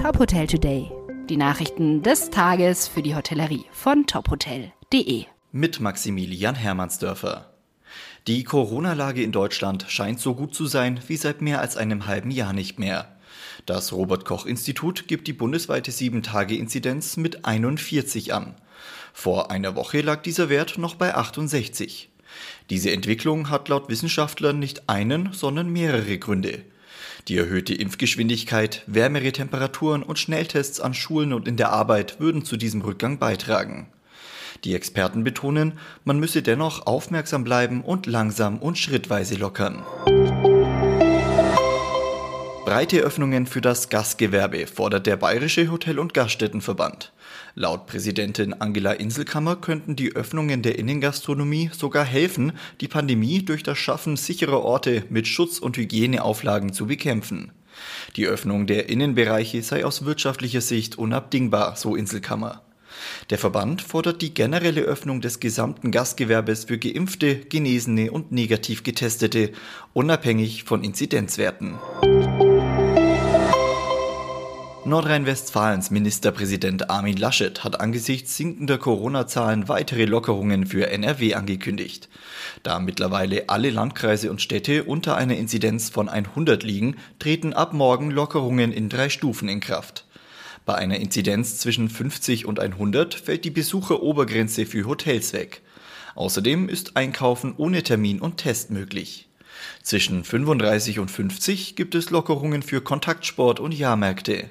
[0.00, 0.90] Top Hotel Today.
[1.28, 5.26] Die Nachrichten des Tages für die Hotellerie von tophotel.de.
[5.52, 7.52] Mit Maximilian Hermannsdörfer.
[8.26, 12.30] Die Corona-Lage in Deutschland scheint so gut zu sein wie seit mehr als einem halben
[12.30, 13.14] Jahr nicht mehr.
[13.66, 18.54] Das Robert Koch Institut gibt die bundesweite 7-Tage-Inzidenz mit 41 an.
[19.12, 22.08] Vor einer Woche lag dieser Wert noch bei 68.
[22.70, 26.64] Diese Entwicklung hat laut Wissenschaftlern nicht einen, sondern mehrere Gründe.
[27.28, 32.56] Die erhöhte Impfgeschwindigkeit, wärmere Temperaturen und Schnelltests an Schulen und in der Arbeit würden zu
[32.56, 33.88] diesem Rückgang beitragen.
[34.64, 39.82] Die Experten betonen, man müsse dennoch aufmerksam bleiben und langsam und schrittweise lockern.
[42.70, 47.12] Breite Öffnungen für das Gastgewerbe fordert der Bayerische Hotel- und Gaststättenverband.
[47.56, 53.76] Laut Präsidentin Angela Inselkammer könnten die Öffnungen der Innengastronomie sogar helfen, die Pandemie durch das
[53.76, 57.50] Schaffen sicherer Orte mit Schutz- und Hygieneauflagen zu bekämpfen.
[58.14, 62.62] Die Öffnung der Innenbereiche sei aus wirtschaftlicher Sicht unabdingbar, so Inselkammer.
[63.30, 69.50] Der Verband fordert die generelle Öffnung des gesamten Gastgewerbes für Geimpfte, Genesene und negativ Getestete,
[69.92, 71.74] unabhängig von Inzidenzwerten.
[74.90, 82.08] Nordrhein-Westfalens Ministerpräsident Armin Laschet hat angesichts sinkender Corona-Zahlen weitere Lockerungen für NRW angekündigt.
[82.64, 88.10] Da mittlerweile alle Landkreise und Städte unter einer Inzidenz von 100 liegen, treten ab morgen
[88.10, 90.06] Lockerungen in drei Stufen in Kraft.
[90.66, 95.62] Bei einer Inzidenz zwischen 50 und 100 fällt die Besucherobergrenze für Hotels weg.
[96.16, 99.28] Außerdem ist Einkaufen ohne Termin und Test möglich.
[99.84, 104.50] Zwischen 35 und 50 gibt es Lockerungen für Kontaktsport und Jahrmärkte.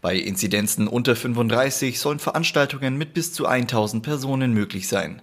[0.00, 5.22] Bei Inzidenzen unter 35 sollen Veranstaltungen mit bis zu 1000 Personen möglich sein.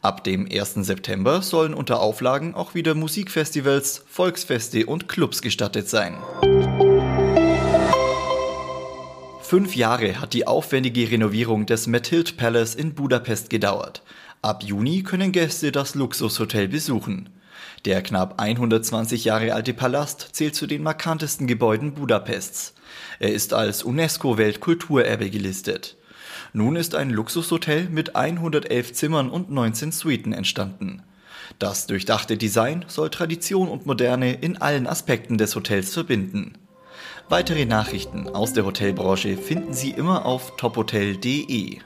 [0.00, 0.74] Ab dem 1.
[0.74, 6.16] September sollen unter Auflagen auch wieder Musikfestivals, Volksfeste und Clubs gestattet sein.
[9.42, 14.02] Fünf Jahre hat die aufwendige Renovierung des Methild Palace in Budapest gedauert.
[14.42, 17.30] Ab Juni können Gäste das Luxushotel besuchen.
[17.84, 22.74] Der knapp 120 Jahre alte Palast zählt zu den markantesten Gebäuden Budapests.
[23.18, 25.96] Er ist als UNESCO-Weltkulturerbe gelistet.
[26.52, 31.02] Nun ist ein Luxushotel mit 111 Zimmern und 19 Suiten entstanden.
[31.58, 36.54] Das durchdachte Design soll Tradition und Moderne in allen Aspekten des Hotels verbinden.
[37.28, 41.80] Weitere Nachrichten aus der Hotelbranche finden Sie immer auf tophotel.de.